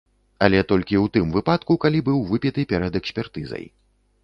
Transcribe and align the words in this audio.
Але 0.45 0.61
толькі 0.71 0.97
у 1.01 1.03
тым 1.17 1.25
выпадку, 1.35 1.77
калі 1.85 2.03
быў 2.09 2.25
выпіты 2.33 2.67
перад 2.75 2.99
экспертызай. 3.03 3.65